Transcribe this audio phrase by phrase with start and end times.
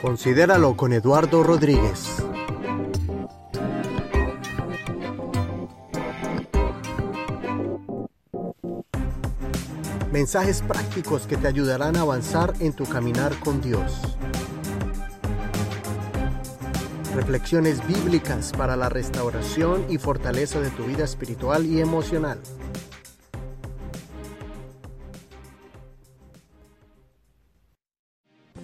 [0.00, 2.22] Considéralo con Eduardo Rodríguez.
[10.12, 14.16] Mensajes prácticos que te ayudarán a avanzar en tu caminar con Dios.
[17.14, 22.40] Reflexiones bíblicas para la restauración y fortaleza de tu vida espiritual y emocional.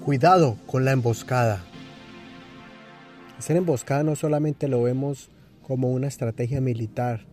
[0.05, 1.65] Cuidado con la emboscada.
[3.39, 5.31] Ser emboscada no solamente lo vemos
[5.63, 7.25] como una estrategia militar,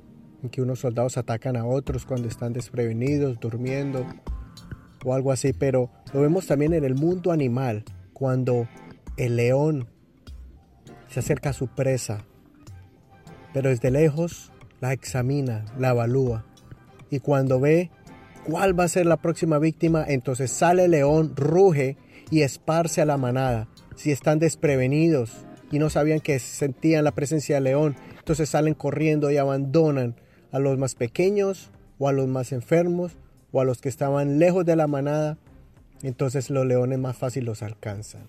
[0.42, 4.06] en que unos soldados atacan a otros cuando están desprevenidos, durmiendo
[5.04, 8.70] o algo así, pero lo vemos también en el mundo animal, cuando
[9.18, 9.90] el león
[11.10, 12.20] se acerca a su presa,
[13.54, 16.46] pero desde lejos la examina, la evalúa,
[17.10, 17.92] y cuando ve
[18.46, 21.98] cuál va a ser la próxima víctima, entonces sale el león, ruge
[22.32, 23.68] y esparce a la manada.
[23.96, 29.30] Si están desprevenidos y no sabían que sentían la presencia del león, entonces salen corriendo
[29.30, 30.16] y abandonan
[30.52, 33.18] a los más pequeños o a los más enfermos
[33.52, 35.38] o a los que estaban lejos de la manada.
[36.02, 38.24] Entonces los leones más fácil los alcanzan.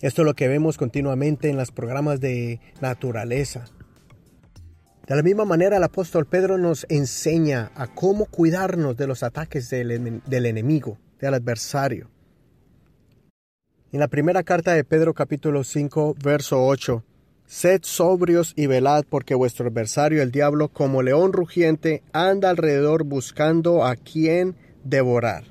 [0.00, 3.66] Esto es lo que vemos continuamente en los programas de naturaleza.
[5.06, 9.68] De la misma manera el apóstol Pedro nos enseña a cómo cuidarnos de los ataques
[9.68, 12.08] del, del enemigo, del adversario.
[13.92, 17.02] En la primera carta de Pedro capítulo 5, verso 8,
[17.44, 23.84] Sed sobrios y velad porque vuestro adversario el diablo como león rugiente anda alrededor buscando
[23.84, 25.42] a quien devorar.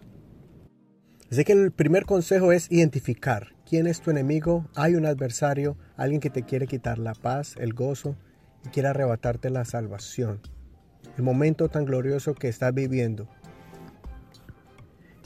[1.29, 4.69] Así que el primer consejo es identificar quién es tu enemigo.
[4.73, 8.15] Hay un adversario, alguien que te quiere quitar la paz, el gozo
[8.65, 10.39] y quiere arrebatarte la salvación.
[11.17, 13.27] El momento tan glorioso que estás viviendo.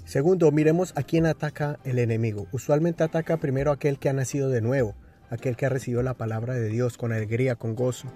[0.05, 2.47] Segundo, miremos a quién ataca el enemigo.
[2.51, 4.95] Usualmente ataca primero a aquel que ha nacido de nuevo,
[5.29, 8.09] aquel que ha recibido la palabra de Dios con alegría, con gozo,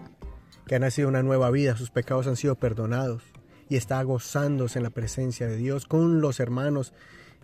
[0.66, 3.24] que ha nacido una nueva vida, sus pecados han sido perdonados
[3.70, 6.94] y está gozándose en la presencia de Dios con los hermanos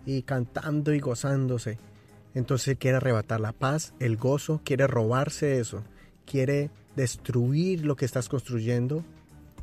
[0.06, 1.80] y cantando y gozándose.
[2.34, 5.84] Entonces quiere arrebatar la paz, el gozo, quiere robarse eso,
[6.26, 9.04] quiere destruir lo que estás construyendo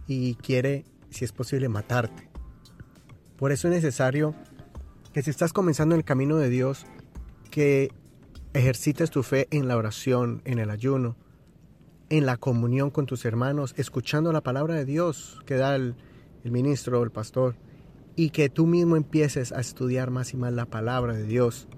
[0.06, 2.28] y quiere, si es posible, matarte.
[3.36, 4.34] Por eso es necesario
[5.12, 6.86] que si estás comenzando en el camino de Dios,
[7.50, 7.92] que
[8.52, 11.16] ejercites tu fe en la oración, en el ayuno,
[12.08, 15.96] en la comunión con tus hermanos, escuchando la palabra de Dios que da el,
[16.44, 17.56] el ministro o el pastor,
[18.16, 21.68] y que tú mismo empieces a estudiar más y más la palabra de Dios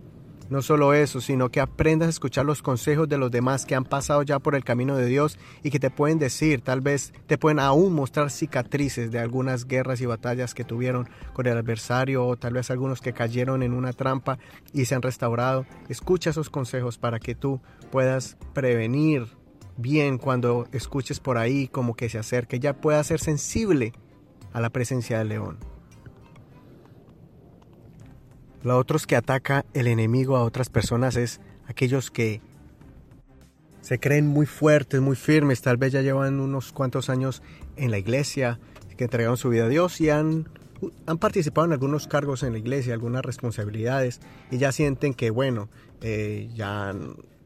[0.53, 3.85] no solo eso, sino que aprendas a escuchar los consejos de los demás que han
[3.85, 7.39] pasado ya por el camino de Dios y que te pueden decir, tal vez te
[7.39, 12.37] pueden aún mostrar cicatrices de algunas guerras y batallas que tuvieron con el adversario o
[12.37, 14.39] tal vez algunos que cayeron en una trampa
[14.73, 15.65] y se han restaurado.
[15.89, 17.61] Escucha esos consejos para que tú
[17.91, 19.27] puedas prevenir
[19.79, 23.93] bien cuando escuches por ahí como que se acerque, ya puedas ser sensible
[24.53, 25.72] a la presencia del león.
[28.63, 32.41] Lo otros que ataca el enemigo a otras personas es aquellos que
[33.81, 37.43] se creen muy fuertes, muy firmes, tal vez ya llevan unos cuantos años
[37.77, 38.61] en la iglesia,
[38.97, 40.49] que entregaron su vida a Dios y han,
[41.07, 44.21] han participado en algunos cargos en la iglesia, algunas responsabilidades,
[44.53, 45.69] y ya sienten que, bueno,
[46.01, 46.95] eh, ya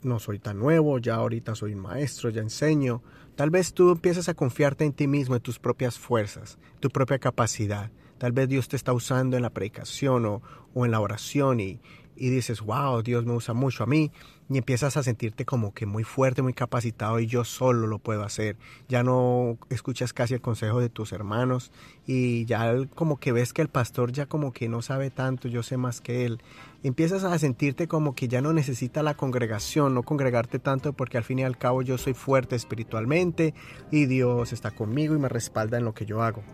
[0.02, 3.02] no soy tan nuevo, ya ahorita soy maestro, ya enseño.
[3.34, 7.18] Tal vez tú empiezas a confiarte en ti mismo, en tus propias fuerzas, tu propia
[7.18, 7.90] capacidad.
[8.18, 10.42] Tal vez Dios te está usando en la predicación o,
[10.84, 11.80] en la oración y,
[12.16, 14.10] y dices, wow, Dios me usa mucho a mí,
[14.48, 18.22] y empiezas a sentirte como que muy fuerte, muy capacitado y yo solo lo puedo
[18.22, 18.56] hacer.
[18.88, 21.72] Ya no escuchas casi el consejo de tus hermanos
[22.06, 25.62] y ya como que ves que el pastor ya como que no sabe tanto, yo
[25.62, 26.40] sé más que él.
[26.82, 31.24] Empiezas a sentirte como que ya no necesita la congregación, no congregarte tanto porque al
[31.24, 33.54] fin y al cabo yo soy fuerte espiritualmente
[33.90, 36.44] y Dios está conmigo y me respalda en lo que yo hago.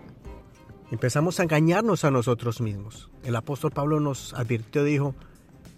[0.93, 3.11] Empezamos a engañarnos a nosotros mismos.
[3.25, 5.15] El apóstol Pablo nos advirtió, dijo,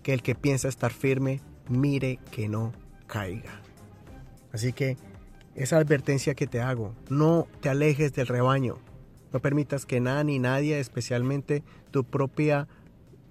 [0.02, 2.72] que el que piensa estar firme, mire que no
[3.06, 3.62] caiga.
[4.52, 4.96] Así que
[5.54, 8.78] esa advertencia que te hago, no te alejes del rebaño.
[9.32, 11.62] No permitas que nada ni nadie, especialmente
[11.92, 12.66] tu propia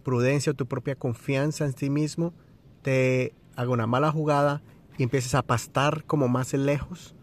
[0.06, 2.33] prudencia o tu propia confianza en ti mismo,
[2.81, 4.62] te haga una mala jugada
[4.97, 7.13] y empieces a pastar como más lejos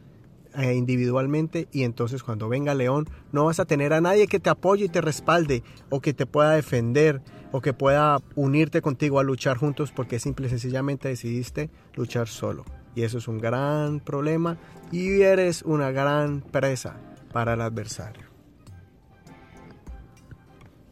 [0.56, 4.50] eh, individualmente y entonces cuando venga León no vas a tener a nadie que te
[4.50, 9.22] apoye y te respalde o que te pueda defender o que pueda unirte contigo a
[9.22, 12.64] luchar juntos porque simple y sencillamente decidiste luchar solo.
[12.94, 14.58] Y eso es un gran problema
[14.90, 16.96] y eres una gran presa
[17.32, 18.26] para el adversario.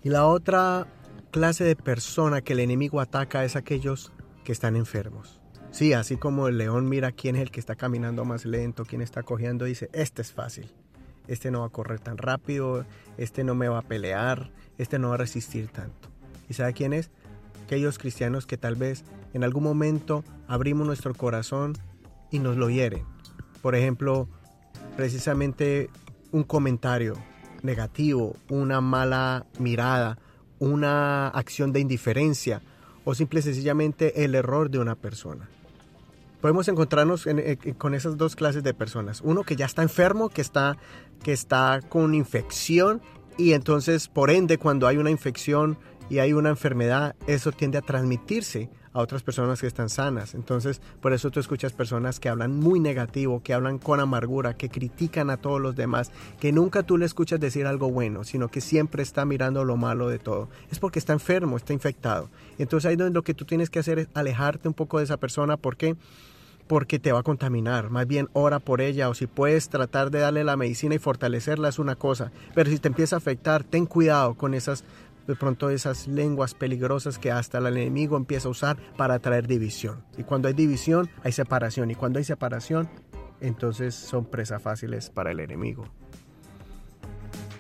[0.03, 0.87] Y la otra
[1.31, 4.13] clase de persona que el enemigo ataca es aquellos
[4.45, 5.41] que están enfermos.
[5.71, 9.03] Sí, así como el león mira quién es el que está caminando más lento, quién
[9.03, 10.71] está cogiendo, dice, este es fácil,
[11.29, 12.85] este no va a correr tan rápido,
[13.17, 16.09] este no me va a pelear, este no va a resistir tanto.
[16.49, 17.11] ¿Y sabe quién es?
[17.65, 19.05] Aquellos cristianos que tal vez
[19.35, 21.75] en algún momento abrimos nuestro corazón
[22.31, 23.05] y nos lo hieren.
[23.61, 24.29] Por ejemplo,
[24.97, 25.91] precisamente
[26.33, 27.15] un comentario
[27.63, 30.19] negativo, una mala mirada,
[30.59, 32.63] una acción de indiferencia
[33.05, 35.49] o simple y sencillamente el error de una persona.
[36.41, 37.27] Podemos encontrarnos
[37.79, 39.21] con esas dos clases de personas.
[39.25, 40.77] Uno que ya está enfermo, que está,
[41.23, 43.03] que está con infección
[43.37, 45.79] y entonces por ende cuando hay una infección
[46.11, 50.35] y hay una enfermedad, eso tiende a transmitirse a otras personas que están sanas.
[50.35, 54.69] Entonces, por eso tú escuchas personas que hablan muy negativo, que hablan con amargura, que
[54.69, 58.61] critican a todos los demás, que nunca tú le escuchas decir algo bueno, sino que
[58.61, 60.49] siempre está mirando lo malo de todo.
[60.71, 62.31] Es porque está enfermo, está infectado.
[62.59, 65.57] Entonces ahí lo que tú tienes que hacer es alejarte un poco de esa persona.
[65.57, 65.97] ¿Por qué?
[66.69, 67.91] porque te va a contaminar.
[67.91, 71.71] Más bien ora por ella o si puedes tratar de darle la medicina y fortalecerla
[71.71, 72.31] es una cosa.
[72.55, 74.85] Pero si te empieza a afectar, ten cuidado con esas
[75.29, 80.03] de pronto esas lenguas peligrosas que hasta el enemigo empieza a usar para traer división.
[80.17, 81.91] Y cuando hay división, hay separación.
[81.91, 82.89] Y cuando hay separación,
[83.43, 85.85] entonces son presas fáciles para el enemigo.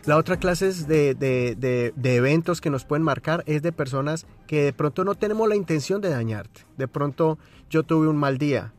[0.06, 4.62] La otra clase de, de, de, eventos que nos pueden marcar es de personas que
[4.64, 6.62] de pronto no tenemos la intención de dañarte.
[6.78, 7.38] De pronto
[7.68, 8.72] yo tuve un mal día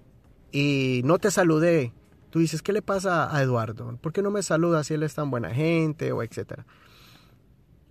[0.51, 1.93] y no te saludé.
[2.31, 3.95] Tú dices, ¿qué le pasa a Eduardo?
[4.01, 6.65] ¿Por qué no me saluda si él es tan buena gente o etcétera?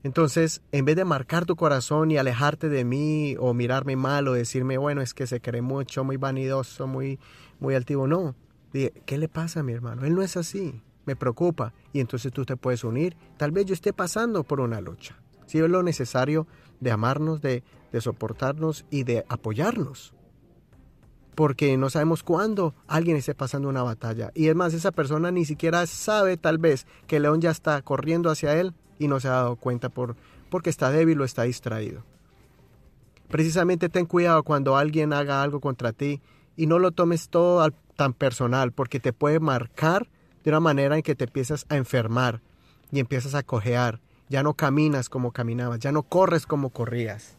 [0.04, 4.32] Entonces, en vez de marcar tu corazón y alejarte de mí o mirarme mal o
[4.32, 7.18] decirme, bueno, es que se cree mucho, muy vanidoso, muy,
[7.58, 8.34] muy altivo, no.
[8.72, 10.04] ¿qué le pasa a mi hermano?
[10.04, 11.72] Él no es así, me preocupa.
[11.92, 13.16] Y entonces tú te puedes unir.
[13.36, 15.16] Tal vez yo esté pasando por una lucha.
[15.46, 16.46] Si es lo necesario
[16.78, 20.14] de amarnos, de, de soportarnos y de apoyarnos.
[21.34, 24.30] Porque no sabemos cuándo alguien esté pasando una batalla.
[24.34, 27.80] Y es más, esa persona ni siquiera sabe tal vez que el león ya está
[27.82, 30.16] corriendo hacia él y no se ha dado cuenta por,
[30.50, 32.02] porque está débil o está distraído.
[33.28, 36.20] Precisamente ten cuidado cuando alguien haga algo contra ti
[36.56, 40.08] y no lo tomes todo tan personal porque te puede marcar
[40.44, 42.40] de una manera en que te empiezas a enfermar
[42.90, 44.00] y empiezas a cojear.
[44.30, 47.36] Ya no caminas como caminabas, ya no corres como corrías.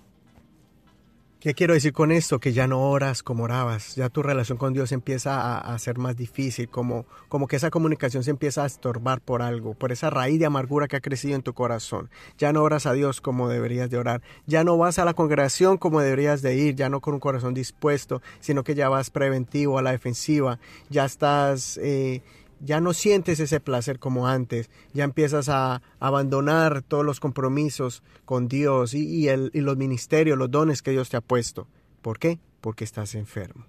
[1.39, 2.39] ¿Qué quiero decir con esto?
[2.41, 6.17] Que ya no oras como orabas, ya tu relación con Dios empieza a, ser más
[6.17, 10.37] difícil, como, como que esa comunicación se empieza a estorbar por algo, por esa raíz
[10.37, 12.09] de amargura que ha crecido en tu corazón.
[12.37, 15.77] Ya no oras a Dios como deberías de orar, ya no vas a la congregación
[15.77, 19.79] como deberías de ir, ya no con un corazón dispuesto, sino que ya vas preventivo
[19.79, 20.59] a la defensiva,
[20.89, 21.79] ya estás...
[21.81, 22.21] Eh,
[22.59, 28.47] ya no sientes ese placer como antes, ya empiezas a abandonar todos los compromisos con
[28.47, 31.67] Dios y, el, y los ministerios, los dones que Dios te ha puesto.
[32.01, 32.39] ¿Por qué?
[32.61, 33.65] Porque estás enfermo.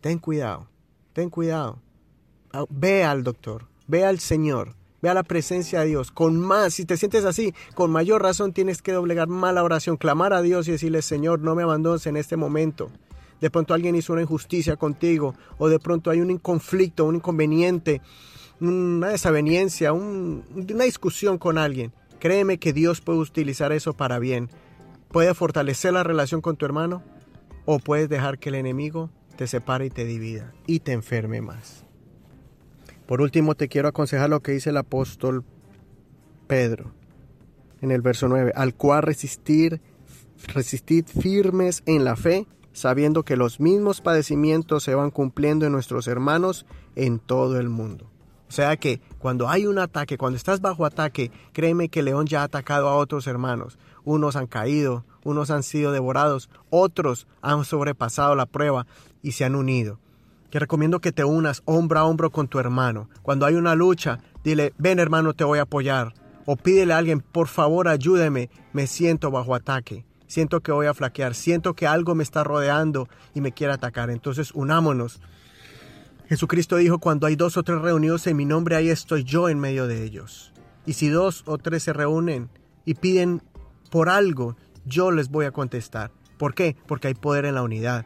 [0.00, 0.68] Ten cuidado,
[1.12, 1.80] ten cuidado.
[2.52, 6.10] Ah, ve al doctor, ve al Señor, ve a la presencia de Dios.
[6.10, 9.96] Con más, si te sientes así, con mayor razón tienes que doblegar más la oración,
[9.96, 12.90] clamar a Dios y decirle, Señor, no me abandones en este momento
[13.40, 18.00] de pronto alguien hizo una injusticia contigo, o de pronto hay un conflicto, un inconveniente,
[18.60, 21.92] una desaveniencia, una discusión con alguien.
[22.18, 24.50] Créeme que Dios puede utilizar eso para bien.
[25.10, 27.02] Puede fortalecer la relación con tu hermano
[27.64, 31.84] o puedes dejar que el enemigo te separe y te divida y te enferme más.
[33.06, 35.44] Por último, te quiero aconsejar lo que dice el apóstol
[36.46, 36.92] Pedro
[37.80, 39.80] en el verso 9, al cual resistir,
[40.48, 42.46] resistid firmes en la fe,
[42.78, 46.64] sabiendo que los mismos padecimientos se van cumpliendo en nuestros hermanos
[46.96, 48.10] en todo el mundo.
[48.48, 52.40] O sea que cuando hay un ataque, cuando estás bajo ataque, créeme que león ya
[52.40, 53.78] ha atacado a otros hermanos.
[54.04, 58.86] Unos han caído, unos han sido devorados, otros han sobrepasado la prueba
[59.22, 59.98] y se han unido.
[60.50, 63.10] Te recomiendo que te unas hombro a hombro con tu hermano.
[63.22, 66.14] Cuando hay una lucha, dile, ven hermano, te voy a apoyar.
[66.46, 70.94] O pídele a alguien, por favor, ayúdeme, me siento bajo ataque siento que voy a
[70.94, 74.10] flaquear, siento que algo me está rodeando y me quiere atacar.
[74.10, 75.20] Entonces unámonos.
[76.28, 79.58] Jesucristo dijo, cuando hay dos o tres reunidos en mi nombre, ahí estoy yo en
[79.58, 80.52] medio de ellos.
[80.86, 82.50] Y si dos o tres se reúnen
[82.84, 83.42] y piden
[83.90, 86.12] por algo, yo les voy a contestar.
[86.36, 86.76] ¿Por qué?
[86.86, 88.04] Porque hay poder en la unidad.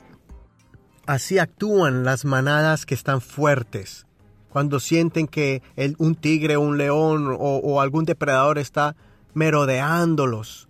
[1.05, 4.07] Así actúan las manadas que están fuertes.
[4.49, 5.63] Cuando sienten que
[5.99, 8.95] un tigre, un león o, o algún depredador está
[9.35, 10.69] merodeándolos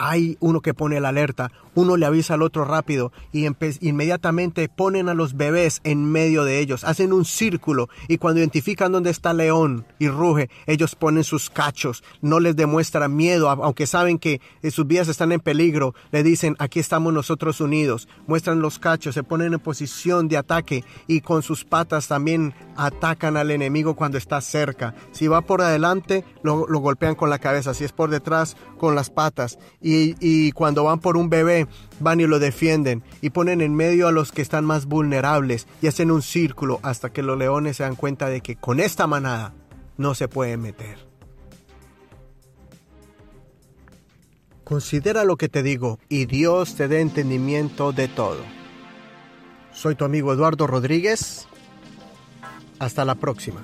[0.00, 3.46] hay uno que pone la alerta, uno le avisa al otro rápido y
[3.80, 8.92] inmediatamente ponen a los bebés en medio de ellos, hacen un círculo y cuando identifican
[8.92, 14.18] dónde está león y ruge, ellos ponen sus cachos, no les demuestran miedo, aunque saben
[14.18, 19.14] que sus vidas están en peligro, le dicen aquí estamos nosotros unidos, muestran los cachos,
[19.14, 24.18] se ponen en posición de ataque y con sus patas también atacan al enemigo cuando
[24.18, 24.94] está cerca.
[25.12, 29.10] Si va por adelante, lo, golpean con la cabeza, si es por detrás, con las
[29.10, 31.59] patas y, y cuando van por un bebé,
[32.00, 35.86] van y lo defienden y ponen en medio a los que están más vulnerables y
[35.86, 39.54] hacen un círculo hasta que los leones se dan cuenta de que con esta manada
[39.96, 41.10] no se puede meter.
[44.64, 48.38] Considera lo que te digo y Dios te dé entendimiento de todo.
[49.72, 51.48] Soy tu amigo Eduardo Rodríguez.
[52.78, 53.62] Hasta la próxima.